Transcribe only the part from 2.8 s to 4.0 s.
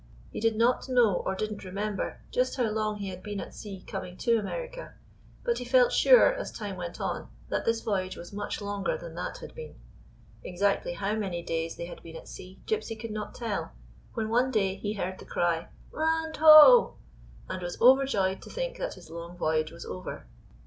he had been at sea